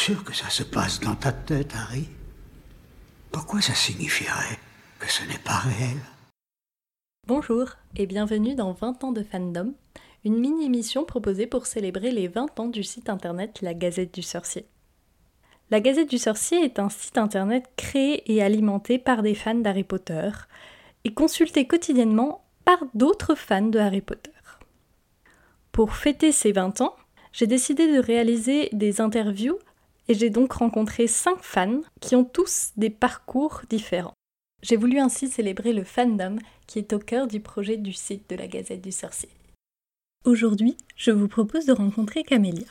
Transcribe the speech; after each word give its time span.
sûr 0.00 0.24
que 0.24 0.32
ça 0.32 0.48
se 0.48 0.62
passe 0.62 0.98
dans 1.00 1.14
ta 1.14 1.30
tête, 1.30 1.74
Harry 1.74 2.08
Pourquoi 3.30 3.60
ça 3.60 3.74
signifierait 3.74 4.58
que 4.98 5.10
ce 5.10 5.22
n'est 5.24 5.44
pas 5.44 5.58
réel? 5.58 5.98
Bonjour 7.26 7.68
et 7.96 8.06
bienvenue 8.06 8.54
dans 8.54 8.72
20 8.72 9.04
ans 9.04 9.12
de 9.12 9.22
fandom, 9.22 9.74
une 10.24 10.38
mini-émission 10.38 11.04
proposée 11.04 11.46
pour 11.46 11.66
célébrer 11.66 12.12
les 12.12 12.28
20 12.28 12.60
ans 12.60 12.68
du 12.68 12.82
site 12.82 13.10
internet 13.10 13.60
La 13.60 13.74
Gazette 13.74 14.14
du 14.14 14.22
Sorcier. 14.22 14.64
La 15.70 15.80
Gazette 15.80 16.08
du 16.08 16.16
Sorcier 16.16 16.64
est 16.64 16.78
un 16.78 16.88
site 16.88 17.18
internet 17.18 17.70
créé 17.76 18.22
et 18.32 18.42
alimenté 18.42 18.98
par 18.98 19.20
des 19.20 19.34
fans 19.34 19.54
d'Harry 19.54 19.84
Potter 19.84 20.30
et 21.04 21.12
consulté 21.12 21.66
quotidiennement 21.66 22.46
par 22.64 22.78
d'autres 22.94 23.34
fans 23.34 23.60
de 23.68 23.78
Harry 23.78 24.00
Potter. 24.00 24.30
Pour 25.72 25.94
fêter 25.94 26.32
ces 26.32 26.52
20 26.52 26.80
ans, 26.80 26.96
j'ai 27.32 27.46
décidé 27.46 27.94
de 27.94 28.00
réaliser 28.00 28.70
des 28.72 29.02
interviews 29.02 29.58
et 30.10 30.14
j'ai 30.14 30.28
donc 30.28 30.54
rencontré 30.54 31.06
5 31.06 31.38
fans 31.40 31.82
qui 32.00 32.16
ont 32.16 32.24
tous 32.24 32.72
des 32.76 32.90
parcours 32.90 33.62
différents. 33.70 34.14
J'ai 34.60 34.74
voulu 34.74 34.98
ainsi 34.98 35.28
célébrer 35.28 35.72
le 35.72 35.84
fandom 35.84 36.36
qui 36.66 36.80
est 36.80 36.92
au 36.92 36.98
cœur 36.98 37.28
du 37.28 37.38
projet 37.38 37.76
du 37.76 37.92
site 37.92 38.28
de 38.28 38.34
la 38.34 38.48
Gazette 38.48 38.82
du 38.82 38.90
Sorcier. 38.90 39.28
Aujourd'hui, 40.24 40.76
je 40.96 41.12
vous 41.12 41.28
propose 41.28 41.64
de 41.64 41.72
rencontrer 41.72 42.24
Camélia. 42.24 42.66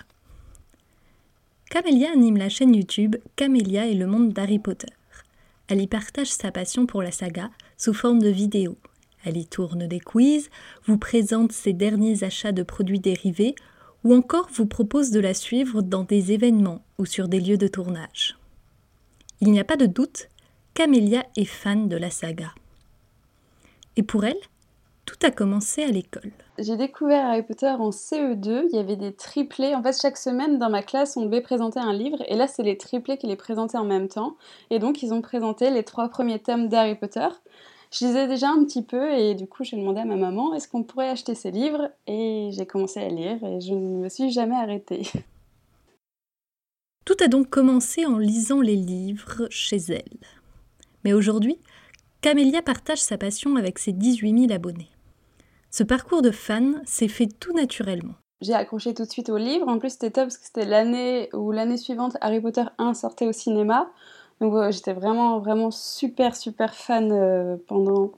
Camélia 1.69 2.11
anime 2.11 2.35
la 2.35 2.49
chaîne 2.49 2.75
YouTube 2.75 3.15
Camélia 3.37 3.87
et 3.87 3.95
le 3.95 4.05
monde 4.05 4.33
d'Harry 4.33 4.59
Potter. 4.59 4.91
Elle 5.69 5.81
y 5.81 5.87
partage 5.87 6.27
sa 6.27 6.51
passion 6.51 6.87
pour 6.87 7.01
la 7.03 7.13
saga 7.13 7.51
sous 7.77 7.93
forme 7.93 8.21
de 8.21 8.29
vidéos. 8.29 8.77
Elle 9.23 9.37
y 9.37 9.47
tourne 9.47 9.87
des 9.87 10.01
quiz, 10.01 10.49
vous 10.87 10.97
présente 10.97 11.53
ses 11.53 11.71
derniers 11.71 12.25
achats 12.25 12.51
de 12.51 12.63
produits 12.63 12.99
dérivés 12.99 13.55
ou 14.03 14.15
encore 14.15 14.49
vous 14.53 14.65
propose 14.65 15.11
de 15.11 15.19
la 15.19 15.33
suivre 15.33 15.81
dans 15.81 16.03
des 16.03 16.31
événements 16.31 16.81
ou 16.97 17.05
sur 17.05 17.27
des 17.27 17.39
lieux 17.39 17.57
de 17.57 17.67
tournage. 17.67 18.37
Il 19.41 19.51
n'y 19.51 19.59
a 19.59 19.63
pas 19.63 19.77
de 19.77 19.85
doute, 19.85 20.29
Camélia 20.73 21.25
est 21.35 21.45
fan 21.45 21.87
de 21.87 21.97
la 21.97 22.09
saga. 22.09 22.53
Et 23.95 24.03
pour 24.03 24.25
elle, 24.25 24.39
tout 25.05 25.17
a 25.23 25.31
commencé 25.31 25.83
à 25.83 25.87
l'école. 25.87 26.31
J'ai 26.59 26.77
découvert 26.77 27.25
Harry 27.25 27.41
Potter 27.41 27.67
en 27.67 27.89
CE2, 27.89 28.65
il 28.69 28.75
y 28.75 28.79
avait 28.79 28.95
des 28.95 29.13
triplés. 29.13 29.73
En 29.73 29.81
fait, 29.81 29.99
chaque 29.99 30.17
semaine 30.17 30.59
dans 30.59 30.69
ma 30.69 30.83
classe, 30.83 31.17
on 31.17 31.25
devait 31.25 31.41
présenter 31.41 31.79
un 31.79 31.93
livre, 31.93 32.17
et 32.27 32.35
là, 32.35 32.47
c'est 32.47 32.63
les 32.63 32.77
triplés 32.77 33.17
qui 33.17 33.27
les 33.27 33.35
présentaient 33.35 33.77
en 33.77 33.85
même 33.85 34.07
temps. 34.07 34.35
Et 34.69 34.77
donc, 34.77 35.01
ils 35.01 35.13
ont 35.13 35.21
présenté 35.21 35.69
les 35.69 35.83
trois 35.83 36.09
premiers 36.09 36.39
tomes 36.39 36.67
d'Harry 36.67 36.95
Potter. 36.95 37.27
Je 37.91 38.05
lisais 38.05 38.27
déjà 38.27 38.49
un 38.49 38.63
petit 38.65 38.83
peu 38.83 39.11
et 39.11 39.33
du 39.33 39.47
coup 39.47 39.63
j'ai 39.63 39.75
demandé 39.75 39.99
à 40.01 40.05
ma 40.05 40.15
maman 40.15 40.53
est-ce 40.53 40.67
qu'on 40.67 40.83
pourrait 40.83 41.09
acheter 41.09 41.33
ces 41.33 41.51
livres? 41.51 41.89
Et 42.05 42.49
j'ai 42.51 42.65
commencé 42.65 42.99
à 42.99 43.09
lire 43.09 43.43
et 43.43 43.59
je 43.61 43.73
ne 43.73 44.03
me 44.03 44.09
suis 44.09 44.31
jamais 44.31 44.55
arrêtée. 44.55 45.07
Tout 47.05 47.17
a 47.23 47.27
donc 47.27 47.49
commencé 47.49 48.05
en 48.05 48.19
lisant 48.19 48.61
les 48.61 48.75
livres 48.75 49.47
chez 49.49 49.77
elle. 49.89 50.19
Mais 51.03 51.13
aujourd'hui, 51.13 51.59
Camélia 52.21 52.61
partage 52.61 53.01
sa 53.01 53.17
passion 53.17 53.55
avec 53.55 53.79
ses 53.79 53.93
18 53.93 54.47
000 54.47 54.53
abonnés. 54.53 54.91
Ce 55.71 55.83
parcours 55.83 56.21
de 56.21 56.31
fan 56.31 56.83
s'est 56.85 57.07
fait 57.07 57.27
tout 57.39 57.53
naturellement. 57.53 58.15
J'ai 58.41 58.53
accroché 58.53 58.93
tout 58.93 59.05
de 59.05 59.09
suite 59.09 59.29
au 59.29 59.37
livre. 59.37 59.67
En 59.67 59.79
plus, 59.79 59.91
c'était 59.91 60.11
top 60.11 60.25
parce 60.25 60.37
que 60.37 60.45
c'était 60.45 60.65
l'année 60.65 61.29
où 61.33 61.51
l'année 61.51 61.77
suivante 61.77 62.17
Harry 62.21 62.39
Potter 62.39 62.63
1 62.77 62.93
sortait 62.93 63.27
au 63.27 63.31
cinéma. 63.31 63.91
Donc 64.41 64.53
j'étais 64.71 64.93
vraiment, 64.93 65.39
vraiment 65.39 65.71
super, 65.71 66.35
super 66.35 66.73
fan 66.73 67.11
euh, 67.11 67.57
pendant 67.67 68.11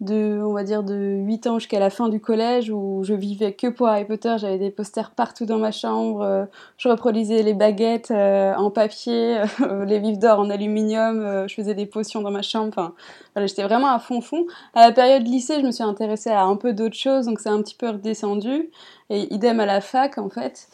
de, 0.00 0.42
on 0.42 0.52
va 0.52 0.64
dire, 0.64 0.82
de 0.82 0.96
8 1.24 1.46
ans 1.46 1.58
jusqu'à 1.60 1.78
la 1.78 1.88
fin 1.88 2.08
du 2.08 2.18
collège 2.18 2.70
où 2.70 3.04
je 3.04 3.14
vivais 3.14 3.52
que 3.52 3.68
pour 3.68 3.86
Harry 3.86 4.04
Potter. 4.04 4.34
J'avais 4.38 4.58
des 4.58 4.72
posters 4.72 5.12
partout 5.12 5.46
dans 5.46 5.58
ma 5.58 5.70
chambre. 5.70 6.22
Euh, 6.22 6.44
je 6.78 6.88
reproduisais 6.88 7.44
les 7.44 7.54
baguettes 7.54 8.10
euh, 8.10 8.52
en 8.56 8.72
papier, 8.72 9.40
les 9.86 10.00
vifs 10.00 10.18
d'or 10.18 10.40
en 10.40 10.50
aluminium. 10.50 11.46
je 11.46 11.54
faisais 11.54 11.76
des 11.76 11.86
potions 11.86 12.20
dans 12.20 12.32
ma 12.32 12.42
chambre. 12.42 12.70
Enfin, 12.70 12.94
voilà, 13.36 13.46
j'étais 13.46 13.62
vraiment 13.62 13.94
à 13.94 14.00
fond, 14.00 14.20
fond. 14.20 14.44
À 14.74 14.88
la 14.88 14.90
période 14.90 15.24
lycée, 15.24 15.60
je 15.60 15.66
me 15.66 15.70
suis 15.70 15.84
intéressée 15.84 16.30
à 16.30 16.42
un 16.42 16.56
peu 16.56 16.72
d'autres 16.72 16.96
choses, 16.96 17.26
donc 17.26 17.38
c'est 17.38 17.50
un 17.50 17.62
petit 17.62 17.76
peu 17.76 17.90
redescendu. 17.90 18.70
Et 19.08 19.32
idem 19.32 19.60
à 19.60 19.66
la 19.66 19.80
fac, 19.80 20.18
en 20.18 20.30
fait. 20.30 20.66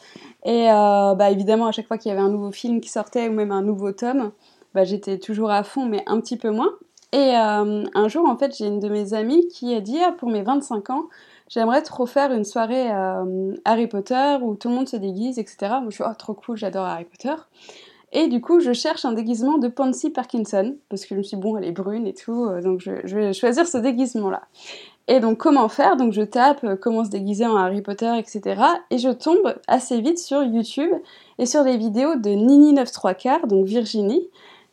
Et 0.46 0.68
bah, 0.68 1.30
évidemment, 1.30 1.66
à 1.66 1.72
chaque 1.72 1.86
fois 1.86 1.98
qu'il 1.98 2.08
y 2.08 2.12
avait 2.12 2.22
un 2.22 2.30
nouveau 2.30 2.52
film 2.52 2.80
qui 2.80 2.88
sortait 2.88 3.28
ou 3.28 3.32
même 3.32 3.52
un 3.52 3.62
nouveau 3.62 3.92
tome, 3.92 4.32
bah, 4.74 4.84
j'étais 4.84 5.18
toujours 5.18 5.50
à 5.50 5.62
fond, 5.62 5.86
mais 5.86 6.02
un 6.06 6.20
petit 6.20 6.36
peu 6.36 6.50
moins. 6.50 6.72
Et 7.12 7.36
euh, 7.36 7.84
un 7.94 8.08
jour, 8.08 8.28
en 8.28 8.36
fait, 8.36 8.54
j'ai 8.56 8.66
une 8.66 8.80
de 8.80 8.88
mes 8.88 9.14
amies 9.14 9.48
qui 9.48 9.74
a 9.74 9.80
dit 9.80 9.98
ah, 10.04 10.12
pour 10.12 10.28
mes 10.28 10.42
25 10.42 10.90
ans, 10.90 11.04
j'aimerais 11.48 11.82
trop 11.82 12.04
faire 12.04 12.32
une 12.32 12.44
soirée 12.44 12.90
euh, 12.92 13.54
Harry 13.64 13.86
Potter 13.86 14.36
où 14.42 14.54
tout 14.54 14.68
le 14.68 14.74
monde 14.74 14.88
se 14.88 14.96
déguise, 14.96 15.38
etc. 15.38 15.56
Moi, 15.80 15.86
je 15.88 15.94
suis 15.94 16.04
oh, 16.06 16.14
trop 16.18 16.34
cool, 16.34 16.56
j'adore 16.56 16.84
Harry 16.84 17.04
Potter. 17.04 17.34
Et 18.12 18.28
du 18.28 18.40
coup, 18.40 18.60
je 18.60 18.72
cherche 18.72 19.04
un 19.04 19.12
déguisement 19.12 19.58
de 19.58 19.68
Pansy 19.68 20.10
Parkinson, 20.10 20.76
parce 20.88 21.02
que 21.04 21.14
je 21.14 21.16
me 21.16 21.22
suis 21.22 21.36
dit, 21.36 21.42
bon, 21.42 21.56
elle 21.56 21.64
est 21.64 21.72
brune 21.72 22.06
et 22.06 22.14
tout, 22.14 22.46
euh, 22.46 22.62
donc 22.62 22.80
je, 22.80 23.14
vais 23.14 23.32
choisir 23.32 23.66
ce 23.66 23.78
déguisement-là. 23.78 24.42
Et 25.08 25.20
donc, 25.20 25.38
comment 25.38 25.68
faire? 25.70 25.96
Donc, 25.96 26.12
je 26.12 26.22
tape 26.22 26.66
comment 26.80 27.04
se 27.04 27.10
déguiser 27.10 27.46
en 27.46 27.56
Harry 27.56 27.80
Potter, 27.80 28.12
etc. 28.18 28.62
Et 28.90 28.98
je 28.98 29.08
tombe 29.08 29.54
assez 29.66 30.00
vite 30.02 30.18
sur 30.18 30.42
YouTube 30.42 30.90
et 31.38 31.46
sur 31.46 31.64
des 31.64 31.78
vidéos 31.78 32.16
de 32.16 32.30
Nini 32.30 32.74
9 32.74 32.90
3 32.92 33.14
quarts, 33.14 33.46
donc 33.46 33.64
Virginie, 33.66 34.28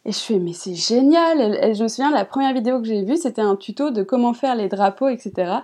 et 0.05 0.11
je 0.11 0.19
fais, 0.19 0.39
mais 0.39 0.53
c'est 0.53 0.75
génial 0.75 1.73
Je 1.75 1.83
me 1.83 1.87
souviens, 1.87 2.11
la 2.11 2.25
première 2.25 2.53
vidéo 2.53 2.79
que 2.79 2.87
j'ai 2.87 3.03
vue, 3.03 3.17
c'était 3.17 3.41
un 3.41 3.55
tuto 3.55 3.89
de 3.89 4.03
comment 4.03 4.33
faire 4.33 4.55
les 4.55 4.69
drapeaux, 4.69 5.07
etc. 5.07 5.61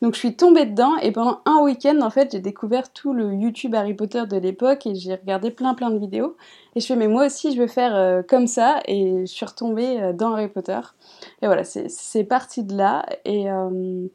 Donc 0.00 0.14
je 0.14 0.18
suis 0.18 0.34
tombée 0.34 0.64
dedans 0.64 0.96
et 0.96 1.12
pendant 1.12 1.40
un 1.44 1.60
week-end, 1.62 2.00
en 2.00 2.08
fait, 2.08 2.32
j'ai 2.32 2.40
découvert 2.40 2.92
tout 2.92 3.12
le 3.12 3.34
YouTube 3.34 3.74
Harry 3.74 3.92
Potter 3.92 4.22
de 4.26 4.36
l'époque 4.36 4.86
et 4.86 4.94
j'ai 4.94 5.14
regardé 5.14 5.50
plein 5.50 5.74
plein 5.74 5.90
de 5.90 5.98
vidéos. 5.98 6.36
Et 6.74 6.80
je 6.80 6.86
fais, 6.86 6.96
mais 6.96 7.08
moi 7.08 7.26
aussi, 7.26 7.54
je 7.54 7.60
veux 7.60 7.66
faire 7.66 7.94
euh, 7.94 8.22
comme 8.22 8.46
ça. 8.46 8.80
Et 8.86 9.26
je 9.26 9.32
suis 9.32 9.44
retombée 9.44 10.00
euh, 10.00 10.12
dans 10.12 10.32
Harry 10.32 10.48
Potter. 10.48 10.78
Et 11.42 11.46
voilà, 11.46 11.64
c'est 11.64 12.24
parti 12.24 12.64
de 12.64 12.76
là. 12.76 13.04
Et... 13.24 13.50
Euh, 13.50 14.08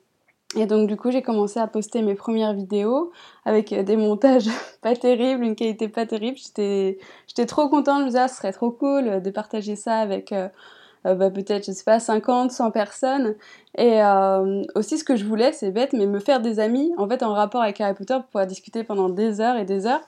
et 0.55 0.67
donc 0.67 0.87
du 0.87 0.95
coup 0.95 1.11
j'ai 1.11 1.21
commencé 1.21 1.59
à 1.59 1.67
poster 1.67 2.01
mes 2.01 2.15
premières 2.15 2.53
vidéos 2.53 3.11
avec 3.45 3.73
euh, 3.73 3.83
des 3.83 3.97
montages 3.97 4.47
pas 4.81 4.95
terribles, 4.95 5.43
une 5.43 5.55
qualité 5.55 5.87
pas 5.87 6.05
terrible. 6.05 6.37
J'étais, 6.37 7.45
trop 7.45 7.67
contente, 7.67 7.99
je 7.99 8.03
me 8.03 8.07
disais 8.07 8.19
ah, 8.19 8.27
ce 8.27 8.37
serait 8.37 8.53
trop 8.53 8.71
cool 8.71 9.07
euh, 9.07 9.19
de 9.19 9.29
partager 9.31 9.75
ça 9.75 9.97
avec 9.97 10.31
euh, 10.31 10.47
bah, 11.03 11.29
peut-être 11.29 11.67
je 11.67 11.71
sais 11.71 11.83
pas 11.83 11.99
50, 11.99 12.51
100 12.51 12.71
personnes. 12.71 13.35
Et 13.77 13.99
aussi 14.73 14.97
ce 14.97 15.03
que 15.03 15.15
je 15.15 15.23
voulais, 15.23 15.51
c'est 15.51 15.69
bête, 15.69 15.93
mais 15.93 16.07
me 16.07 16.19
faire 16.19 16.41
des 16.41 16.59
amis 16.59 16.93
en 16.97 17.07
fait 17.07 17.21
rapport 17.21 17.61
avec 17.61 17.79
Harry 17.79 17.93
Potter 17.93 18.15
pour 18.15 18.25
pouvoir 18.25 18.47
discuter 18.47 18.83
pendant 18.83 19.09
des 19.09 19.39
heures 19.39 19.55
et 19.55 19.65
des 19.65 19.85
heures. 19.85 20.01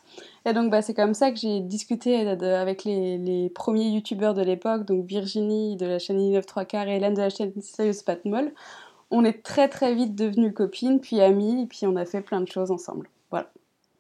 Et 0.48 0.54
donc 0.54 0.72
bah, 0.72 0.82
c'est 0.82 0.96
comme 0.96 1.14
ça 1.14 1.30
que 1.30 1.38
j'ai 1.38 1.60
discuté 1.60 2.28
avec 2.28 2.84
les, 2.84 3.20
les, 3.20 3.50
premiers 3.52 3.90
youtubeurs 3.90 4.34
de 4.34 4.42
l'époque, 4.42 4.86
donc 4.86 5.06
Virginie 5.06 5.76
de 5.76 5.86
la 5.86 6.00
chaîne 6.00 6.32
9 6.32 6.44
3 6.44 6.66
quarts 6.66 6.88
et 6.88 6.96
Hélène 6.96 7.14
de 7.14 7.22
la 7.22 7.30
chaîne 7.30 7.52
Serious 7.62 8.02
Patmol 8.04 8.52
on 9.12 9.24
est 9.24 9.44
très 9.44 9.68
très 9.68 9.96
vite 9.96 10.16
devenues 10.16 10.54
copines, 10.54 11.00
puis 11.00 11.22
amies, 11.22 11.64
et 11.64 11.66
puis 11.66 11.86
on 11.86 11.96
a 11.96 12.06
fait 12.06 12.22
plein 12.22 12.42
de 12.42 12.48
choses 12.48 12.72
ensemble. 12.72 13.10
Voilà. 13.32 13.50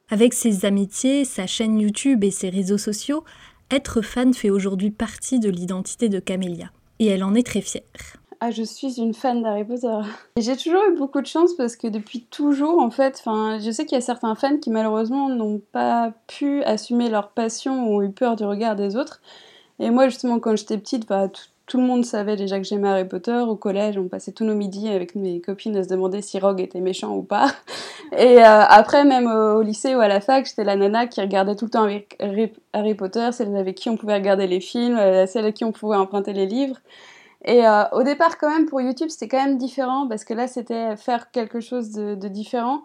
Avec 0.10 0.34
ses 0.34 0.66
amitiés, 0.66 1.26
sa 1.26 1.48
chaîne 1.48 1.80
YouTube 1.80 2.24
et 2.24 2.32
ses 2.32 2.50
réseaux 2.50 2.78
sociaux, 2.78 3.24
être 3.72 4.02
fan 4.02 4.34
fait 4.34 4.50
aujourd'hui 4.50 4.92
partie 4.92 5.40
de 5.40 5.50
l'identité 5.50 6.10
de 6.10 6.20
Camélia. 6.20 6.72
Et 7.00 7.08
elle 7.08 7.24
en 7.24 7.36
est 7.36 7.46
très 7.46 7.62
fière. 7.62 7.84
Ah, 8.40 8.52
je 8.52 8.62
suis 8.62 9.00
une 9.00 9.16
fan 9.16 9.42
d'Harry 9.42 9.66
Potter. 9.66 10.00
J'ai 10.38 10.56
toujours 10.56 10.84
eu 10.92 10.96
beaucoup 10.96 11.22
de 11.22 11.26
chance 11.26 11.56
parce 11.56 11.76
que 11.76 11.88
depuis 11.88 12.22
toujours, 12.22 12.80
en 12.80 12.92
fait, 12.92 13.22
je 13.26 13.72
sais 13.72 13.86
qu'il 13.86 13.96
y 13.96 13.98
a 13.98 14.02
certains 14.02 14.36
fans 14.36 14.58
qui 14.58 14.70
malheureusement 14.70 15.30
n'ont 15.30 15.60
pas 15.72 16.14
pu 16.28 16.64
assumer 16.64 17.10
leur 17.10 17.32
passion 17.32 17.88
ou 17.88 17.98
ont 17.98 18.02
eu 18.04 18.12
peur 18.12 18.36
du 18.36 18.46
regard 18.46 18.76
des 18.76 18.96
autres. 18.96 19.22
Et 19.80 19.90
moi, 19.90 20.08
justement, 20.08 20.40
quand 20.40 20.56
j'étais 20.56 20.78
petite, 20.78 21.08
bah, 21.08 21.30
tout, 21.30 21.42
tout 21.68 21.78
le 21.78 21.84
monde 21.84 22.06
savait 22.06 22.38
déjà 22.38 22.58
que 22.58 22.64
j'aimais 22.64 22.88
Harry 22.88 23.06
Potter. 23.06 23.38
Au 23.38 23.58
collège, 23.58 23.98
on 23.98 24.08
passait 24.08 24.32
tous 24.32 24.46
nos 24.46 24.56
midis 24.56 24.88
avec 24.88 25.16
mes 25.16 25.42
copines 25.42 25.76
à 25.76 25.84
se 25.84 25.90
demander 25.90 26.22
si 26.22 26.40
Rogue 26.40 26.62
était 26.62 26.80
méchant 26.80 27.14
ou 27.14 27.24
pas. 27.24 27.48
Et 28.18 28.40
euh, 28.40 28.62
après, 28.62 29.04
même 29.04 29.28
au, 29.28 29.62
lycée 29.62 29.94
ou 29.94 30.00
à 30.00 30.08
la 30.08 30.22
fac, 30.22 30.46
j'étais 30.46 30.64
la 30.64 30.78
nana 30.78 31.08
qui 31.08 31.20
regardait 31.20 31.58
tout 31.58 31.66
le 31.66 31.72
temps 31.72 31.88
Harry 32.72 32.96
Potter, 32.96 33.30
celle 33.34 33.54
avec 33.58 33.76
qui 33.76 33.90
on 33.90 33.98
pouvait 33.98 34.14
regarder 34.14 34.48
les 34.48 34.62
films, 34.62 34.98
euh, 34.98 35.26
celle 35.28 35.44
avec 35.44 35.56
qui 35.56 35.66
on 35.66 35.74
pouvait 35.74 35.98
emprunter 35.98 36.32
les 36.32 36.46
livres. 36.46 36.78
Et 37.44 37.68
euh, 37.68 37.84
au 37.92 38.04
départ, 38.04 38.38
quand 38.38 38.50
même, 38.50 38.66
pour 38.66 38.80
YouTube, 38.80 39.10
c'était 39.10 39.28
quand 39.28 39.44
même 39.44 39.58
différent 39.58 40.08
parce 40.08 40.24
que 40.24 40.34
là, 40.34 40.48
c'était 40.48 40.96
faire 40.96 41.32
quelque 41.32 41.60
chose 41.60 41.92
de, 41.92 42.16
de 42.16 42.28
différent. 42.30 42.84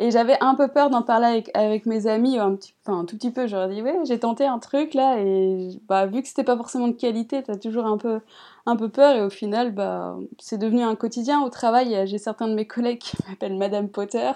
Et 0.00 0.10
j'avais 0.10 0.36
un 0.40 0.56
peu 0.56 0.66
peur 0.66 0.90
d'en 0.90 1.02
parler 1.02 1.26
avec, 1.26 1.50
avec, 1.54 1.86
mes 1.86 2.08
amis, 2.08 2.38
un, 2.38 2.56
enfin, 2.84 2.98
un 3.00 3.04
tout 3.04 3.16
petit 3.16 3.30
peu. 3.30 3.46
J'aurais 3.46 3.68
dit, 3.68 3.80
ouais, 3.80 3.96
j'ai 4.04 4.18
tenté 4.18 4.44
un 4.44 4.58
truc 4.58 4.92
là, 4.92 5.18
et 5.20 5.68
bah, 5.88 6.06
vu 6.06 6.20
que 6.20 6.26
c'était 6.28 6.42
pas 6.42 6.56
forcément 6.56 6.88
de 6.88 6.94
qualité, 6.94 7.44
t'as 7.44 7.56
toujours 7.56 7.86
un 7.86 7.96
peu, 7.96 8.18
un 8.66 8.74
peu 8.74 8.88
peur, 8.88 9.14
et 9.14 9.20
au 9.20 9.30
final, 9.30 9.72
bah, 9.72 10.16
c'est 10.40 10.58
devenu 10.58 10.82
un 10.82 10.96
quotidien. 10.96 11.42
Au 11.42 11.48
travail, 11.48 11.96
j'ai 12.06 12.18
certains 12.18 12.48
de 12.48 12.54
mes 12.54 12.66
collègues 12.66 12.98
qui 12.98 13.16
m'appellent 13.28 13.56
Madame 13.56 13.88
Potter. 13.88 14.32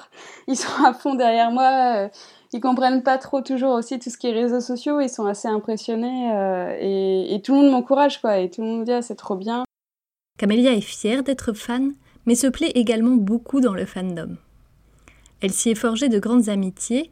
Ils 0.46 0.56
sont 0.56 0.84
à 0.84 0.92
fond 0.92 1.14
derrière 1.16 1.50
moi. 1.50 2.04
Euh, 2.04 2.08
ils 2.52 2.60
comprennent 2.60 3.02
pas 3.02 3.18
trop 3.18 3.40
toujours 3.40 3.72
aussi 3.72 3.98
tout 3.98 4.10
ce 4.10 4.16
qui 4.16 4.28
est 4.28 4.32
réseaux 4.32 4.60
sociaux. 4.60 5.00
Ils 5.00 5.10
sont 5.10 5.26
assez 5.26 5.48
impressionnés, 5.48 6.30
euh, 6.32 6.76
et, 6.78 7.34
et, 7.34 7.42
tout 7.42 7.54
le 7.54 7.62
monde 7.62 7.72
m'encourage, 7.72 8.20
quoi. 8.20 8.38
Et 8.38 8.48
tout 8.48 8.62
le 8.62 8.68
monde 8.68 8.80
me 8.80 8.84
dit, 8.84 8.92
ah, 8.92 9.02
c'est 9.02 9.16
trop 9.16 9.34
bien. 9.34 9.64
Camélia 10.38 10.72
est 10.72 10.80
fière 10.80 11.24
d'être 11.24 11.52
fan, 11.52 11.94
mais 12.26 12.36
se 12.36 12.46
plaît 12.46 12.70
également 12.76 13.16
beaucoup 13.16 13.60
dans 13.60 13.74
le 13.74 13.84
fandom. 13.84 14.36
Elle 15.40 15.52
s'y 15.52 15.70
est 15.70 15.74
forgée 15.74 16.08
de 16.08 16.18
grandes 16.18 16.48
amitiés 16.48 17.10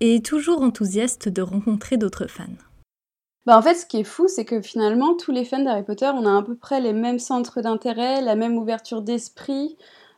et 0.00 0.16
est 0.16 0.24
toujours 0.24 0.62
enthousiaste 0.62 1.28
de 1.28 1.42
rencontrer 1.42 1.96
d'autres 1.96 2.26
fans. 2.26 2.44
bah 3.46 3.56
en 3.56 3.62
fait, 3.62 3.74
ce 3.74 3.86
qui 3.86 4.00
est 4.00 4.04
fou, 4.04 4.28
c'est 4.28 4.44
que 4.44 4.60
finalement, 4.60 5.14
tous 5.14 5.32
les 5.32 5.44
fans 5.44 5.62
d'Harry 5.62 5.82
Potter, 5.82 6.10
on 6.14 6.26
a 6.26 6.36
à 6.36 6.42
peu 6.42 6.54
près 6.54 6.80
les 6.80 6.92
mêmes 6.92 7.18
centres 7.18 7.62
d'intérêt, 7.62 8.20
la 8.20 8.36
même 8.36 8.58
ouverture 8.58 9.00
d'esprit. 9.00 9.76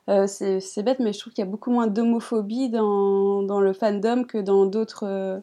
Euh, 0.09 0.27
c'est 0.27 0.83
bête, 0.83 0.99
mais 0.99 1.13
je 1.13 1.21
trouve 1.21 1.33
qu'il 1.33 1.45
y 1.45 1.47
a 1.47 1.51
beaucoup 1.51 1.71
moins 1.71 1.87
d'homophobie 1.87 2.71
dans, 2.71 3.43
dans, 3.43 3.61
le 3.61 3.73
fandom 3.73 4.25
que 4.25 4.39
dans 4.39 4.67
d'autres 4.67 5.05
euh, 5.07 5.39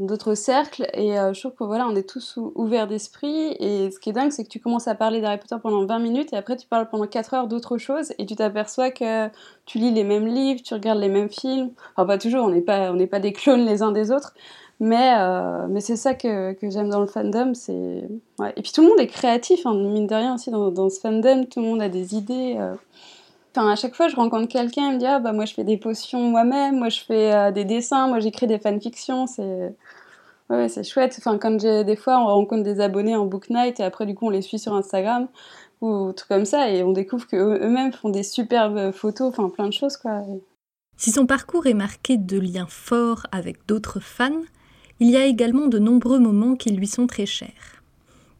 d'autres 0.00 0.34
cercles. 0.34 0.86
Et 0.94 1.18
euh, 1.18 1.32
je 1.32 1.40
trouve 1.40 1.54
que 1.54 1.64
voilà, 1.64 1.86
on 1.86 1.94
est 1.94 2.08
tous 2.08 2.38
ouverts 2.54 2.88
d'esprit. 2.88 3.56
Et 3.60 3.90
ce 3.90 4.00
qui 4.00 4.10
est 4.10 4.12
dingue, 4.12 4.32
c'est 4.32 4.44
que 4.44 4.48
tu 4.48 4.58
commences 4.58 4.88
à 4.88 4.94
parler 4.94 5.20
d'Harry 5.20 5.38
Potter 5.38 5.56
pendant 5.62 5.84
20 5.84 5.98
minutes 5.98 6.32
et 6.32 6.36
après 6.36 6.56
tu 6.56 6.66
parles 6.66 6.88
pendant 6.88 7.06
4 7.06 7.34
heures 7.34 7.48
d'autre 7.48 7.78
chose 7.78 8.12
et 8.18 8.26
tu 8.26 8.34
t'aperçois 8.34 8.90
que 8.90 9.28
tu 9.66 9.78
lis 9.78 9.92
les 9.92 10.04
mêmes 10.04 10.26
livres, 10.26 10.60
tu 10.64 10.74
regardes 10.74 10.98
les 10.98 11.08
mêmes 11.08 11.30
films. 11.30 11.70
Enfin, 11.94 12.06
pas 12.06 12.18
toujours, 12.18 12.44
on 12.44 12.50
n'est 12.50 12.62
pas, 12.62 12.92
pas 13.10 13.20
des 13.20 13.32
clones 13.32 13.64
les 13.64 13.82
uns 13.82 13.92
des 13.92 14.10
autres. 14.10 14.34
Mais, 14.82 15.14
euh, 15.18 15.66
mais 15.68 15.80
c'est 15.80 15.96
ça 15.96 16.14
que, 16.14 16.54
que 16.54 16.70
j'aime 16.70 16.88
dans 16.88 17.00
le 17.00 17.06
fandom. 17.06 17.52
c'est. 17.52 18.08
Et 18.56 18.62
puis 18.62 18.72
tout 18.72 18.80
le 18.80 18.88
monde 18.88 19.00
est 19.00 19.06
créatif, 19.06 19.66
hein, 19.66 19.74
mine 19.74 20.06
de 20.06 20.14
rien 20.14 20.34
aussi 20.34 20.50
dans, 20.50 20.70
dans, 20.70 20.88
ce 20.88 20.98
fandom, 21.00 21.44
tout 21.44 21.60
le 21.60 21.66
monde 21.66 21.82
a 21.82 21.90
des 21.90 22.14
idées. 22.14 22.56
Euh. 22.58 22.74
Enfin, 23.54 23.70
à 23.70 23.76
chaque 23.76 23.94
fois, 23.94 24.08
je 24.08 24.16
rencontre 24.16 24.48
quelqu'un, 24.48 24.90
il 24.90 24.94
me 24.94 24.98
dit 24.98 25.06
Ah, 25.06 25.18
bah, 25.18 25.32
moi, 25.32 25.44
je 25.44 25.54
fais 25.54 25.64
des 25.64 25.76
potions 25.76 26.20
moi-même, 26.20 26.78
moi, 26.78 26.88
je 26.88 27.00
fais 27.00 27.32
euh, 27.32 27.50
des 27.50 27.64
dessins, 27.64 28.06
moi, 28.08 28.20
j'écris 28.20 28.46
des 28.46 28.58
fanfictions. 28.58 29.26
C'est 29.26 29.74
ouais, 30.50 30.68
c'est 30.68 30.84
chouette. 30.84 31.16
Enfin, 31.18 31.38
quand 31.38 31.56
des 31.56 31.96
fois, 31.96 32.18
on 32.20 32.26
rencontre 32.26 32.62
des 32.62 32.80
abonnés 32.80 33.16
en 33.16 33.26
Book 33.26 33.50
Night 33.50 33.80
et 33.80 33.84
après, 33.84 34.06
du 34.06 34.14
coup, 34.14 34.26
on 34.26 34.30
les 34.30 34.42
suit 34.42 34.58
sur 34.58 34.74
Instagram 34.74 35.28
ou 35.80 36.12
tout 36.12 36.26
comme 36.28 36.44
ça 36.44 36.70
et 36.70 36.82
on 36.82 36.92
découvre 36.92 37.26
qu'eux-mêmes 37.26 37.92
font 37.92 38.10
des 38.10 38.22
superbes 38.22 38.92
photos, 38.92 39.28
enfin, 39.28 39.48
plein 39.48 39.66
de 39.66 39.72
choses, 39.72 39.96
quoi. 39.96 40.22
Si 40.96 41.10
son 41.10 41.26
parcours 41.26 41.66
est 41.66 41.74
marqué 41.74 42.18
de 42.18 42.38
liens 42.38 42.66
forts 42.68 43.26
avec 43.32 43.66
d'autres 43.66 44.00
fans, 44.00 44.42
il 45.00 45.08
y 45.08 45.16
a 45.16 45.24
également 45.24 45.66
de 45.66 45.78
nombreux 45.78 46.18
moments 46.18 46.56
qui 46.56 46.70
lui 46.70 46.86
sont 46.86 47.06
très 47.06 47.24
chers. 47.24 47.82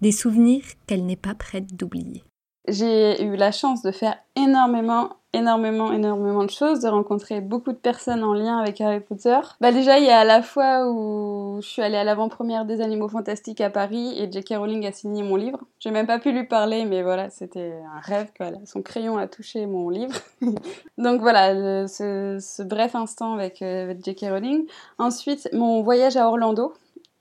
Des 0.02 0.12
souvenirs 0.12 0.64
qu'elle 0.86 1.06
n'est 1.06 1.16
pas 1.16 1.34
prête 1.34 1.74
d'oublier. 1.74 2.22
J'ai 2.68 3.22
eu 3.22 3.36
la 3.36 3.52
chance 3.52 3.82
de 3.82 3.90
faire 3.90 4.16
énormément, 4.36 5.10
énormément, 5.32 5.92
énormément 5.92 6.44
de 6.44 6.50
choses, 6.50 6.80
de 6.80 6.88
rencontrer 6.88 7.40
beaucoup 7.40 7.72
de 7.72 7.78
personnes 7.78 8.22
en 8.22 8.34
lien 8.34 8.58
avec 8.58 8.80
Harry 8.80 9.00
Potter. 9.00 9.38
Bah 9.60 9.72
déjà, 9.72 9.98
il 9.98 10.04
y 10.04 10.10
a 10.10 10.24
la 10.24 10.42
fois 10.42 10.86
où 10.88 11.58
je 11.62 11.66
suis 11.66 11.82
allée 11.82 11.96
à 11.96 12.04
l'avant-première 12.04 12.66
des 12.66 12.80
Animaux 12.80 13.08
Fantastiques 13.08 13.60
à 13.60 13.70
Paris 13.70 14.14
et 14.18 14.30
J.K. 14.30 14.56
Rowling 14.58 14.86
a 14.86 14.92
signé 14.92 15.22
mon 15.22 15.36
livre. 15.36 15.60
J'ai 15.78 15.90
même 15.90 16.06
pas 16.06 16.18
pu 16.18 16.32
lui 16.32 16.44
parler, 16.44 16.84
mais 16.84 17.02
voilà, 17.02 17.30
c'était 17.30 17.74
un 17.94 18.00
rêve. 18.00 18.30
Quoi. 18.36 18.48
Son 18.66 18.82
crayon 18.82 19.16
a 19.16 19.26
touché 19.26 19.66
mon 19.66 19.88
livre. 19.88 20.14
Donc 20.98 21.20
voilà, 21.22 21.88
ce, 21.88 22.62
bref 22.62 22.94
instant 22.94 23.34
avec, 23.34 23.62
euh, 23.62 23.84
avec 23.84 24.04
J.K. 24.04 24.26
Rowling. 24.30 24.66
Ensuite, 24.98 25.48
mon 25.52 25.82
voyage 25.82 26.16
à 26.16 26.28
Orlando. 26.28 26.74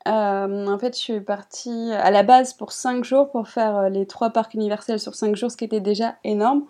Euh, 0.07 0.67
en 0.67 0.79
fait, 0.79 0.95
je 0.95 0.99
suis 0.99 1.21
partie 1.21 1.91
à 1.93 2.09
la 2.11 2.23
base 2.23 2.53
pour 2.53 2.71
5 2.71 3.03
jours 3.03 3.29
pour 3.29 3.47
faire 3.47 3.75
euh, 3.77 3.89
les 3.89 4.05
trois 4.05 4.29
parcs 4.29 4.53
universels 4.53 4.99
sur 4.99 5.13
5 5.15 5.35
jours, 5.35 5.51
ce 5.51 5.57
qui 5.57 5.65
était 5.65 5.81
déjà 5.81 6.15
énorme. 6.23 6.63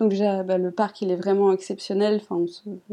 Donc 0.00 0.10
déjà, 0.10 0.44
bah, 0.44 0.58
le 0.58 0.70
parc, 0.70 1.02
il 1.02 1.10
est 1.10 1.16
vraiment 1.16 1.52
exceptionnel. 1.52 2.20
Enfin, 2.22 2.44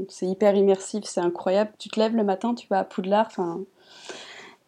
c'est 0.09 0.25
hyper 0.25 0.55
immersif, 0.55 1.03
c'est 1.05 1.21
incroyable. 1.21 1.71
Tu 1.77 1.89
te 1.89 1.99
lèves 1.99 2.15
le 2.15 2.23
matin, 2.23 2.55
tu 2.55 2.67
vas 2.67 2.79
à 2.79 2.83
Poudlard. 2.83 3.27
Enfin, 3.27 3.61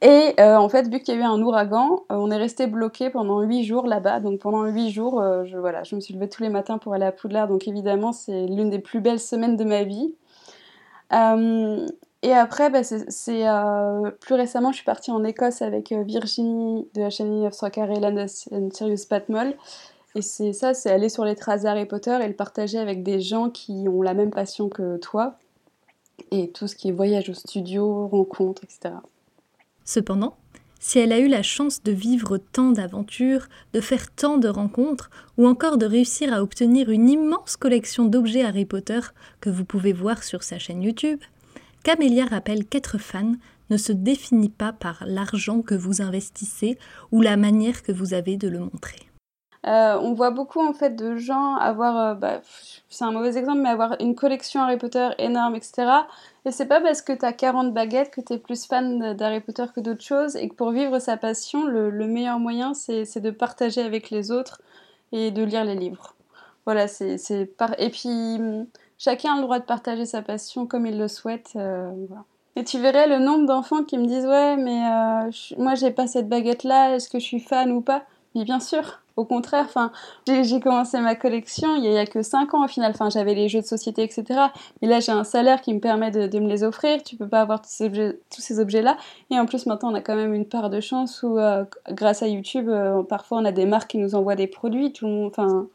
et 0.03 0.35
euh, 0.39 0.55
en 0.55 0.69
fait, 0.69 0.87
vu 0.87 0.99
qu'il 0.99 1.15
y 1.15 1.17
a 1.17 1.21
eu 1.21 1.23
un 1.23 1.41
ouragan, 1.41 2.03
on 2.09 2.29
est 2.29 2.37
resté 2.37 2.67
bloqué 2.67 3.09
pendant 3.09 3.41
8 3.41 3.63
jours 3.63 3.87
là-bas. 3.87 4.19
Donc 4.19 4.39
pendant 4.39 4.65
8 4.65 4.91
jours, 4.91 5.23
je, 5.45 5.57
voilà, 5.57 5.83
je 5.83 5.95
me 5.95 5.99
suis 6.01 6.13
levée 6.13 6.29
tous 6.29 6.43
les 6.43 6.49
matins 6.49 6.77
pour 6.77 6.93
aller 6.93 7.05
à 7.05 7.11
Poudlard. 7.11 7.47
Donc 7.47 7.67
évidemment, 7.67 8.11
c'est 8.11 8.45
l'une 8.45 8.69
des 8.69 8.79
plus 8.79 9.01
belles 9.01 9.19
semaines 9.19 9.57
de 9.57 9.63
ma 9.63 9.83
vie. 9.83 10.13
Et 12.23 12.33
après, 12.33 12.69
bah, 12.69 12.83
c'est 12.83 13.47
euh, 13.47 14.11
plus 14.19 14.35
récemment, 14.35 14.71
je 14.71 14.77
suis 14.77 14.85
partie 14.85 15.11
en 15.11 15.23
Écosse 15.23 15.61
avec 15.61 15.91
euh, 15.91 16.03
Virginie 16.03 16.87
de 16.95 17.01
la 17.01 17.09
chaîne 17.09 17.45
of 17.45 17.53
Soccer 17.53 17.89
et 17.91 17.99
Land 17.99 18.25
Sirius 18.27 19.05
Patmol. 19.05 19.53
Et 20.15 20.23
c'est 20.23 20.51
ça, 20.51 20.73
c'est 20.73 20.89
aller 20.89 21.09
sur 21.09 21.25
les 21.25 21.35
traces 21.35 21.61
d'Harry 21.61 21.85
Potter 21.85 22.17
et 22.23 22.27
le 22.27 22.33
partager 22.33 22.79
avec 22.79 23.03
des 23.03 23.19
gens 23.19 23.51
qui 23.51 23.85
ont 23.87 24.01
la 24.01 24.15
même 24.15 24.31
passion 24.31 24.67
que 24.67 24.97
toi. 24.97 25.35
Et 26.31 26.49
tout 26.49 26.67
ce 26.67 26.75
qui 26.75 26.89
est 26.89 26.91
voyage 26.91 27.29
au 27.29 27.35
studio, 27.35 28.07
rencontres, 28.07 28.63
etc. 28.63 28.95
Cependant, 29.85 30.35
si 30.79 30.97
elle 30.97 31.11
a 31.11 31.19
eu 31.19 31.27
la 31.27 31.43
chance 31.43 31.83
de 31.83 31.91
vivre 31.91 32.39
tant 32.39 32.71
d'aventures, 32.71 33.47
de 33.73 33.81
faire 33.81 34.11
tant 34.11 34.37
de 34.37 34.47
rencontres, 34.47 35.11
ou 35.37 35.47
encore 35.47 35.77
de 35.77 35.85
réussir 35.85 36.33
à 36.33 36.41
obtenir 36.41 36.89
une 36.89 37.09
immense 37.09 37.55
collection 37.55 38.05
d'objets 38.05 38.43
Harry 38.43 38.65
Potter 38.65 38.99
que 39.39 39.51
vous 39.51 39.65
pouvez 39.65 39.93
voir 39.93 40.23
sur 40.23 40.41
sa 40.41 40.57
chaîne 40.57 40.81
YouTube, 40.81 41.19
Camélia 41.87 42.25
rappelle 42.25 42.65
qu'être 42.65 42.97
fan 42.97 43.37
ne 43.69 43.77
se 43.77 43.93
définit 43.93 44.49
pas 44.49 44.73
par 44.73 45.05
l'argent 45.07 45.61
que 45.61 45.73
vous 45.73 46.01
investissez 46.01 46.77
ou 47.13 47.21
la 47.21 47.37
manière 47.37 47.81
que 47.81 47.93
vous 47.93 48.13
avez 48.13 48.35
de 48.35 48.49
le 48.49 48.59
montrer. 48.59 49.07
Euh, 49.65 49.97
on 50.01 50.11
voit 50.11 50.31
beaucoup 50.31 50.59
en 50.59 50.73
fait 50.73 50.97
de 50.97 51.15
gens 51.15 51.55
avoir, 51.55 51.97
euh, 51.97 52.13
bah, 52.13 52.41
c'est 52.89 53.05
un 53.05 53.11
mauvais 53.11 53.37
exemple, 53.37 53.61
mais 53.61 53.69
avoir 53.69 53.95
une 54.01 54.15
collection 54.15 54.61
Harry 54.63 54.77
Potter 54.77 55.11
énorme, 55.17 55.55
etc. 55.55 55.87
Et 56.43 56.51
c'est 56.51 56.65
pas 56.65 56.81
parce 56.81 57.01
que 57.01 57.13
tu 57.13 57.23
as 57.23 57.31
40 57.31 57.73
baguettes 57.73 58.11
que 58.11 58.19
tu 58.19 58.33
es 58.33 58.37
plus 58.37 58.65
fan 58.65 59.13
d'Harry 59.13 59.39
Potter 59.39 59.63
que 59.73 59.79
d'autres 59.79 60.03
choses, 60.03 60.35
et 60.35 60.49
que 60.49 60.55
pour 60.55 60.71
vivre 60.71 60.99
sa 60.99 61.15
passion, 61.15 61.67
le, 61.67 61.89
meilleur 62.05 62.37
moyen 62.37 62.73
c'est 62.73 63.21
de 63.21 63.31
partager 63.31 63.79
avec 63.79 64.09
les 64.09 64.29
autres 64.31 64.61
et 65.13 65.31
de 65.31 65.41
lire 65.41 65.63
les 65.63 65.75
livres. 65.75 66.15
Voilà, 66.65 66.89
c'est 66.89 67.45
par... 67.57 67.79
Et 67.79 67.91
puis 67.91 68.37
chacun 68.97 69.33
a 69.33 69.35
le 69.37 69.43
droit 69.43 69.59
de 69.59 69.65
partager 69.65 70.05
sa 70.05 70.21
passion 70.21 70.65
comme 70.65 70.85
il 70.85 70.97
le 70.97 71.07
souhaite. 71.07 71.51
Euh, 71.55 71.91
Et 72.55 72.63
tu 72.63 72.79
verrais 72.79 73.07
le 73.07 73.19
nombre 73.19 73.45
d'enfants 73.45 73.83
qui 73.83 73.97
me 73.97 74.05
disent 74.05 74.25
ouais 74.25 74.57
mais 74.57 74.83
euh, 74.85 75.31
moi 75.57 75.75
j'ai 75.75 75.91
pas 75.91 76.07
cette 76.07 76.27
baguette 76.27 76.63
là, 76.63 76.95
est-ce 76.95 77.09
que 77.09 77.19
je 77.19 77.25
suis 77.25 77.39
fan 77.39 77.71
ou 77.71 77.81
pas? 77.81 78.03
Mais 78.35 78.43
bien 78.43 78.59
sûr, 78.59 79.01
au 79.15 79.25
contraire, 79.25 79.67
j'ai 80.27 80.59
commencé 80.59 80.99
ma 80.99 81.15
collection 81.15 81.75
il 81.75 81.85
y, 81.85 81.97
a, 81.97 82.05
que 82.05 82.21
5 82.21 82.53
ans 82.53 82.65
au 82.65 82.67
final, 82.67 82.93
j'avais 83.11 83.33
les 83.33 83.49
jeux 83.49 83.61
de 83.61 83.65
société 83.65 84.03
etc. 84.03 84.25
Et 84.81 84.87
là 84.87 84.99
j'ai 84.99 85.11
un 85.11 85.23
salaire 85.23 85.61
qui 85.61 85.73
me 85.73 85.79
permet 85.79 86.11
de, 86.11 86.39
me 86.39 86.47
les 86.47 86.63
offrir, 86.63 87.01
tu 87.01 87.15
peux 87.15 87.27
pas 87.27 87.41
avoir 87.41 87.61
tous 87.61 87.69
ces 87.69 88.59
objets, 88.59 88.81
là. 88.81 88.97
Et 89.31 89.39
en 89.39 89.45
plus 89.47 89.65
maintenant 89.65 89.91
on 89.91 89.95
a 89.95 90.01
quand 90.01 90.15
même 90.15 90.33
une 90.33 90.45
part 90.45 90.69
de 90.69 90.81
chance 90.81 91.23
où 91.23 91.39
euh, 91.39 91.65
grâce 91.89 92.21
à 92.21 92.27
YouTube 92.27 92.69
parfois 93.09 93.39
on 93.39 93.45
a 93.45 93.51
des 93.51 93.65
marques 93.65 93.91
qui 93.91 93.97
nous 93.97 94.13
envoient 94.13 94.35
des 94.35 94.47
produits, 94.47 94.91
tout 94.91 95.05
le 95.07 95.11
monde, 95.11 95.67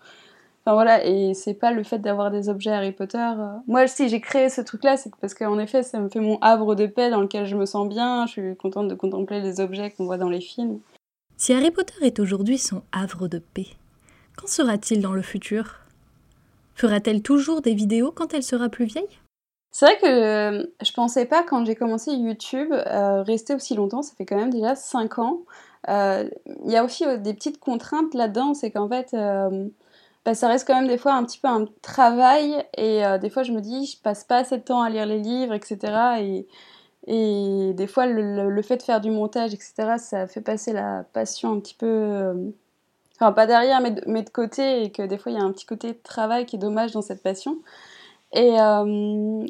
Enfin 0.65 0.75
voilà, 0.75 1.05
et 1.05 1.35
c'est 1.35 1.55
pas 1.55 1.73
le 1.73 1.83
fait 1.83 1.99
d'avoir 1.99 2.31
des 2.31 2.49
objets 2.49 2.71
Harry 2.71 2.93
Potter. 2.93 3.19
Euh. 3.19 3.57
Moi, 3.67 3.89
si 3.89 4.09
j'ai 4.09 4.21
créé 4.21 4.49
ce 4.49 4.61
truc-là, 4.61 4.97
c'est 4.97 5.11
parce 5.21 5.35
qu'en 5.35 5.59
effet, 5.59 5.83
ça 5.83 5.99
me 5.99 6.09
fait 6.09 6.21
mon 6.21 6.39
havre 6.41 6.77
de 6.77 6.87
paix 6.87 7.11
dans 7.11 7.21
lequel 7.21 7.47
je 7.47 7.57
me 7.57 7.67
sens 7.67 7.89
bien. 7.89 8.27
Je 8.27 8.33
suis 8.33 8.57
contente 8.57 8.87
de 8.87 8.95
contempler 8.95 9.41
les 9.41 9.59
objets 9.59 9.91
qu'on 9.91 10.05
voit 10.05 10.19
dans 10.19 10.29
les 10.29 10.41
films. 10.41 10.79
Si 11.37 11.53
Harry 11.53 11.73
Potter 11.73 11.95
est 12.03 12.21
aujourd'hui 12.21 12.59
son 12.59 12.83
havre 12.93 13.27
de 13.27 13.41
paix, 13.41 13.67
quand 14.37 14.47
sera-t-il 14.47 15.01
dans 15.01 15.15
le 15.15 15.23
futur? 15.23 15.81
Fera-t-elle 16.77 17.23
toujours 17.23 17.61
des 17.61 17.75
vidéos 17.75 18.13
quand 18.13 18.33
elle 18.33 18.45
sera 18.45 18.69
plus 18.69 18.85
vieille? 18.85 19.19
C'est 19.73 19.87
vrai 19.87 19.99
que 19.99 20.07
euh, 20.07 20.65
je 20.81 20.93
pensais 20.93 21.25
pas 21.25 21.43
quand 21.43 21.65
j'ai 21.65 21.75
commencé 21.75 22.13
YouTube 22.13 22.73
euh, 22.73 23.23
rester 23.23 23.55
aussi 23.55 23.75
longtemps, 23.75 24.03
ça 24.03 24.15
fait 24.17 24.27
quand 24.27 24.37
même 24.37 24.51
déjà 24.51 24.77
5 24.77 25.19
ans. 25.19 25.41
Il 25.89 26.71
y 26.71 26.77
a 26.77 26.85
aussi 26.85 27.05
des 27.19 27.35
petites 27.35 27.59
contraintes 27.59 28.15
là-dedans, 28.15 28.55
c'est 28.55 28.71
qu'en 28.71 28.89
fait, 28.89 29.17
bah, 30.25 30.35
ça 30.35 30.49
reste 30.49 30.67
quand 30.67 30.75
même 30.75 30.89
des 30.89 30.99
fois 30.99 31.15
un 31.15 31.25
petit 31.25 31.39
peu 31.39 31.49
un 31.49 31.67
travail 31.83 32.65
et 32.77 33.05
euh, 33.05 33.19
des 33.19 33.31
fois 33.31 33.43
je 33.43 33.53
me 33.53 33.61
dis 33.61 33.87
je 33.87 34.01
passe 34.01 34.25
pas 34.25 34.39
assez 34.39 34.59
de 34.59 34.63
temps 34.63 34.81
à 34.81 34.89
lire 34.89 35.07
les 35.07 35.19
livres 35.19 35.55
etc 35.55 36.47
et, 37.09 37.73
des 37.75 37.87
fois 37.89 38.07
le, 38.07 38.63
fait 38.63 38.77
de 38.77 38.83
faire 38.83 39.01
du 39.01 39.11
montage 39.11 39.53
etc 39.53 39.95
ça 39.99 40.29
fait 40.29 40.41
passer 40.41 40.73
la 40.73 41.05
passion 41.13 41.53
un 41.53 41.59
petit 41.59 41.75
peu 41.75 41.87
euh, 41.87 42.35
enfin 43.17 43.33
pas 43.33 43.47
derrière 43.47 43.81
mais 43.81 43.91
de, 44.23 44.31
côté 44.31 44.85
et 44.85 44.93
que 44.93 45.03
des 45.03 45.19
fois 45.19 45.33
il 45.33 45.39
y 45.39 45.41
a 45.41 45.45
un 45.45 45.53
petit 45.53 45.67
côté 45.67 45.95
travail 45.97 46.47
qui 46.47 46.57
est 46.57 46.59
dommage 46.59 46.93
dans 46.93 47.03
cette 47.03 47.23
passion. 47.23 47.59
Et 48.33 48.61
euh, 48.61 49.47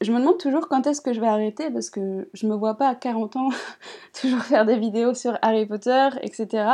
je 0.00 0.12
me 0.12 0.18
demande 0.18 0.38
toujours 0.38 0.68
quand 0.68 0.86
est-ce 0.86 1.00
que 1.00 1.12
je 1.12 1.20
vais 1.20 1.28
arrêter 1.28 1.70
parce 1.70 1.90
que 1.90 2.28
je 2.34 2.46
me 2.46 2.54
vois 2.54 2.76
pas 2.76 2.88
à 2.88 2.94
40 2.94 3.36
ans 3.36 3.48
toujours 4.20 4.40
faire 4.42 4.64
des 4.64 4.78
vidéos 4.78 5.14
sur 5.14 5.38
Harry 5.42 5.66
Potter 5.66 6.08
etc 6.22 6.64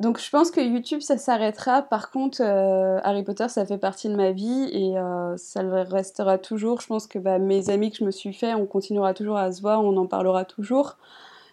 donc 0.00 0.18
je 0.18 0.30
pense 0.30 0.50
que 0.50 0.62
YouTube 0.62 1.02
ça 1.02 1.18
s'arrêtera. 1.18 1.82
Par 1.82 2.10
contre, 2.10 2.40
euh, 2.40 2.98
Harry 3.04 3.22
Potter 3.22 3.48
ça 3.48 3.66
fait 3.66 3.76
partie 3.76 4.08
de 4.08 4.16
ma 4.16 4.32
vie 4.32 4.70
et 4.72 4.96
euh, 4.96 5.36
ça 5.36 5.62
le 5.62 5.82
restera 5.82 6.38
toujours. 6.38 6.80
Je 6.80 6.86
pense 6.86 7.06
que 7.06 7.18
bah, 7.18 7.38
mes 7.38 7.68
amis 7.68 7.90
que 7.90 7.98
je 7.98 8.04
me 8.04 8.10
suis 8.10 8.32
fait, 8.32 8.54
on 8.54 8.64
continuera 8.64 9.12
toujours 9.12 9.36
à 9.36 9.52
se 9.52 9.60
voir, 9.60 9.84
on 9.84 9.94
en 9.98 10.06
parlera 10.06 10.46
toujours. 10.46 10.96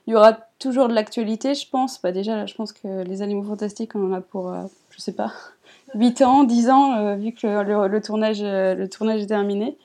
Il 0.07 0.13
y 0.13 0.15
aura 0.15 0.39
toujours 0.59 0.87
de 0.87 0.93
l'actualité, 0.93 1.55
je 1.55 1.69
pense. 1.69 2.01
Bah, 2.01 2.13
déjà, 2.13 2.45
je 2.45 2.55
pense 2.55 2.71
que 2.71 3.03
les 3.03 3.21
animaux 3.21 3.43
fantastiques, 3.43 3.93
on 3.95 4.09
en 4.09 4.13
a 4.13 4.21
pour, 4.21 4.49
euh, 4.49 4.63
je 4.91 5.01
sais 5.01 5.11
pas, 5.11 5.33
8 5.95 6.21
ans, 6.21 6.45
10 6.45 6.69
ans, 6.69 7.17
vu 7.17 7.33
que 7.33 7.47
le, 7.47 8.01
tournage, 8.01 8.41
le 8.41 8.85
tournage 8.87 9.23
est 9.23 9.27
terminé. 9.27 9.77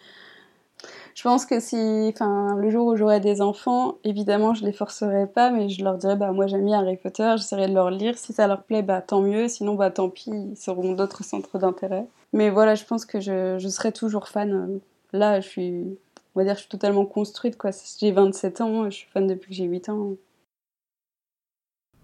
Je 1.15 1.23
pense 1.23 1.45
que 1.45 1.61
si, 1.61 2.11
enfin, 2.13 2.57
le 2.57 2.71
jour 2.71 2.87
où 2.87 2.97
j'aurai 2.97 3.21
des 3.21 3.43
enfants, 3.43 3.99
évidemment, 4.05 4.55
je 4.55 4.65
les 4.65 4.73
forcerai 4.73 5.27
pas, 5.27 5.51
mais 5.51 5.69
je 5.69 5.85
leur 5.85 5.99
dirai, 5.99 6.17
bah, 6.17 6.33
moi 6.33 6.47
j'aime 6.47 6.65
bien 6.65 6.81
Harry 6.81 6.97
Potter, 6.97 7.35
j'essaierai 7.37 7.69
de 7.69 7.75
leur 7.75 7.91
lire. 7.91 8.17
Si 8.17 8.33
ça 8.33 8.47
leur 8.47 8.63
plaît, 8.63 8.83
bah, 8.83 9.03
tant 9.03 9.21
mieux. 9.21 9.49
Sinon, 9.49 9.75
bah, 9.75 9.91
tant 9.91 10.09
pis, 10.09 10.31
ils 10.31 10.57
seront 10.57 10.93
d'autres 10.93 11.23
centres 11.23 11.59
d'intérêt. 11.59 12.07
Mais 12.33 12.51
voilà, 12.51 12.75
je 12.75 12.85
pense 12.85 13.05
que 13.05 13.21
je, 13.21 13.59
serai 13.69 13.93
toujours 13.93 14.29
fan. 14.29 14.81
Là, 15.13 15.41
je 15.41 15.49
suis, 15.49 15.99
on 16.35 16.41
va 16.41 16.45
dire, 16.45 16.55
je 16.55 16.61
suis 16.61 16.69
totalement 16.69 17.05
construite, 17.05 17.59
quoi. 17.59 17.71
J'ai 17.99 18.13
27 18.13 18.61
ans, 18.63 18.85
je 18.87 18.97
suis 18.97 19.09
fan 19.11 19.27
depuis 19.27 19.51
que 19.51 19.55
j'ai 19.55 19.65
8 19.65 19.91
ans. 19.91 20.15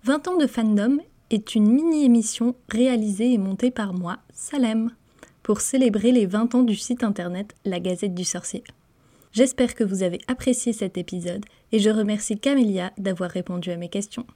20 0.04 0.28
ans 0.28 0.36
de 0.36 0.46
fandom 0.46 0.98
est 1.30 1.54
une 1.54 1.70
mini-émission 1.70 2.54
réalisée 2.68 3.32
et 3.32 3.38
montée 3.38 3.70
par 3.70 3.94
moi, 3.94 4.18
Salem, 4.32 4.90
pour 5.42 5.60
célébrer 5.60 6.12
les 6.12 6.26
20 6.26 6.54
ans 6.54 6.62
du 6.62 6.76
site 6.76 7.02
internet 7.02 7.54
La 7.64 7.80
Gazette 7.80 8.14
du 8.14 8.24
Sorcier. 8.24 8.64
J'espère 9.32 9.74
que 9.74 9.84
vous 9.84 10.02
avez 10.02 10.20
apprécié 10.26 10.72
cet 10.72 10.96
épisode 10.96 11.44
et 11.72 11.78
je 11.78 11.90
remercie 11.90 12.38
Camélia 12.38 12.92
d'avoir 12.98 13.30
répondu 13.30 13.70
à 13.70 13.76
mes 13.76 13.88
questions. 13.88 14.26